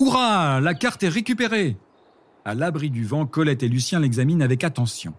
Hurrah 0.00 0.60
La 0.60 0.74
carte 0.74 1.02
est 1.02 1.08
récupérée 1.08 1.76
À 2.44 2.54
l'abri 2.54 2.90
du 2.90 3.04
vent, 3.04 3.26
Colette 3.26 3.62
et 3.62 3.68
Lucien 3.68 4.00
l'examinent 4.00 4.44
avec 4.44 4.62
attention. 4.64 5.14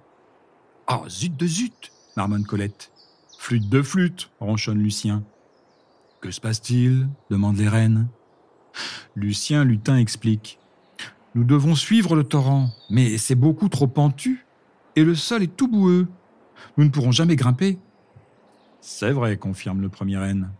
Oh, 0.89 1.07
zut 1.09 1.35
de 1.35 1.47
zut 1.47 1.91
marmonne 2.15 2.45
Colette. 2.45 2.91
Flûte 3.37 3.69
de 3.69 3.81
flûte 3.81 4.31
ronchonne 4.39 4.79
Lucien. 4.79 5.23
Que 6.21 6.31
se 6.31 6.41
passe-t-il? 6.41 7.07
demandent 7.29 7.57
les 7.57 7.69
reines. 7.69 8.07
Lucien 9.15 9.63
Lutin 9.63 9.97
explique. 9.97 10.59
Nous 11.35 11.43
devons 11.43 11.75
suivre 11.75 12.15
le 12.15 12.23
torrent, 12.23 12.69
mais 12.89 13.17
c'est 13.17 13.35
beaucoup 13.35 13.69
trop 13.69 13.87
pentu, 13.87 14.45
et 14.95 15.03
le 15.03 15.15
sol 15.15 15.43
est 15.43 15.55
tout 15.55 15.67
boueux. 15.67 16.07
Nous 16.77 16.85
ne 16.85 16.89
pourrons 16.89 17.11
jamais 17.11 17.35
grimper. 17.35 17.77
C'est 18.81 19.11
vrai, 19.11 19.37
confirme 19.37 19.81
le 19.81 19.89
premier 19.89 20.17
reine. 20.17 20.51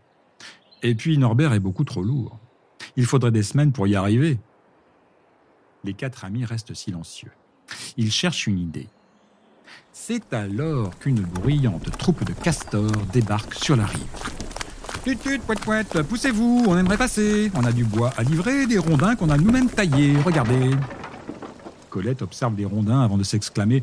Et 0.82 0.94
puis 0.94 1.18
Norbert 1.18 1.52
est 1.52 1.60
beaucoup 1.60 1.84
trop 1.84 2.02
lourd. 2.02 2.38
Il 2.96 3.06
faudrait 3.06 3.30
des 3.30 3.42
semaines 3.42 3.72
pour 3.72 3.86
y 3.86 3.96
arriver. 3.96 4.38
Les 5.84 5.94
quatre 5.94 6.24
amis 6.24 6.44
restent 6.44 6.74
silencieux. 6.74 7.30
Ils 7.96 8.12
cherchent 8.12 8.46
une 8.46 8.58
idée. 8.58 8.88
C'est 9.92 10.32
alors 10.34 10.98
qu'une 10.98 11.20
bruyante 11.20 11.90
troupe 11.98 12.24
de 12.24 12.32
castors 12.32 12.90
débarque 13.12 13.54
sur 13.54 13.76
la 13.76 13.86
rive. 13.86 14.06
Tut 15.04 15.16
tut, 15.16 15.38
pouet 15.38 15.56
pouet, 15.56 15.84
poussez-vous, 16.08 16.64
on 16.66 16.76
aimerait 16.76 16.98
passer. 16.98 17.50
On 17.54 17.64
a 17.64 17.72
du 17.72 17.84
bois 17.84 18.12
à 18.16 18.22
livrer, 18.22 18.66
des 18.66 18.78
rondins 18.78 19.16
qu'on 19.16 19.30
a 19.30 19.38
nous-mêmes 19.38 19.70
taillés. 19.70 20.16
Regardez. 20.18 20.70
Colette 21.88 22.22
observe 22.22 22.54
les 22.56 22.64
rondins 22.64 23.00
avant 23.00 23.16
de 23.16 23.24
s'exclamer 23.24 23.82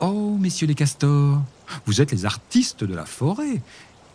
Oh, 0.00 0.36
messieurs 0.40 0.66
les 0.66 0.74
castors, 0.74 1.42
vous 1.84 2.00
êtes 2.00 2.10
les 2.10 2.24
artistes 2.24 2.84
de 2.84 2.94
la 2.94 3.04
forêt. 3.04 3.60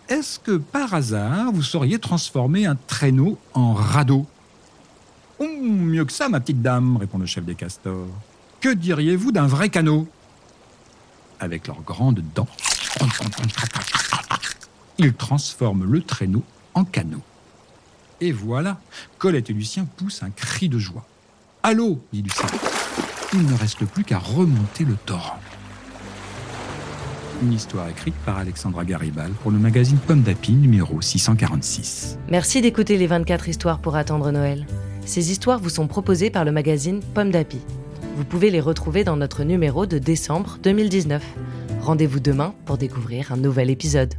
Est-ce 0.09 0.39
que 0.39 0.57
par 0.57 0.93
hasard 0.93 1.51
vous 1.51 1.63
sauriez 1.63 1.99
transformer 1.99 2.65
un 2.65 2.75
traîneau 2.75 3.37
en 3.53 3.73
radeau 3.73 4.27
mieux 5.39 6.05
que 6.05 6.11
ça, 6.11 6.29
ma 6.29 6.39
petite 6.39 6.61
dame, 6.61 6.97
répond 6.97 7.17
le 7.17 7.25
chef 7.25 7.43
des 7.43 7.55
castors. 7.55 8.07
Que 8.61 8.69
diriez-vous 8.73 9.31
d'un 9.31 9.47
vrai 9.47 9.69
canot 9.69 10.07
Avec 11.39 11.67
leurs 11.67 11.81
grandes 11.81 12.23
dents, 12.33 12.47
ils 14.97 15.13
transforment 15.13 15.85
le 15.85 16.01
traîneau 16.01 16.43
en 16.73 16.85
canot. 16.85 17.21
Et 18.21 18.31
voilà, 18.31 18.79
Colette 19.17 19.49
et 19.49 19.53
Lucien 19.53 19.85
poussent 19.97 20.23
un 20.23 20.29
cri 20.29 20.69
de 20.69 20.79
joie. 20.79 21.05
Allô 21.63 22.01
dit 22.13 22.21
Lucien. 22.21 22.47
Il 23.33 23.45
ne 23.45 23.53
reste 23.55 23.85
plus 23.85 24.03
qu'à 24.03 24.19
remonter 24.19 24.85
le 24.85 24.95
torrent. 25.05 25.39
Une 27.45 27.53
histoire 27.53 27.87
écrite 27.87 28.15
par 28.25 28.39
Alexandra 28.39 28.83
Garibal 28.83 29.29
pour 29.43 29.51
le 29.51 29.59
magazine 29.59 29.99
Pomme 29.99 30.23
d'Api 30.23 30.53
numéro 30.53 30.99
646. 30.99 32.17
Merci 32.27 32.59
d'écouter 32.59 32.97
les 32.97 33.05
24 33.05 33.47
histoires 33.47 33.77
pour 33.77 33.95
attendre 33.95 34.31
Noël. 34.31 34.65
Ces 35.05 35.29
histoires 35.29 35.59
vous 35.59 35.69
sont 35.69 35.85
proposées 35.85 36.31
par 36.31 36.43
le 36.43 36.51
magazine 36.51 37.01
Pomme 37.13 37.29
d'Api. 37.29 37.59
Vous 38.17 38.25
pouvez 38.25 38.49
les 38.49 38.61
retrouver 38.61 39.03
dans 39.03 39.15
notre 39.15 39.43
numéro 39.43 39.85
de 39.85 39.99
décembre 39.99 40.57
2019. 40.63 41.23
Rendez-vous 41.81 42.19
demain 42.19 42.55
pour 42.65 42.79
découvrir 42.79 43.31
un 43.31 43.37
nouvel 43.37 43.69
épisode. 43.69 44.15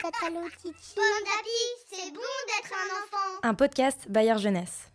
Pomme 0.00 0.32
d'api, 1.26 1.60
c'est 1.92 2.10
bon 2.12 2.30
d'être 2.46 2.72
un 2.72 2.88
enfant. 2.96 3.40
Un 3.42 3.52
podcast 3.52 4.06
Bayard 4.08 4.38
Jeunesse. 4.38 4.88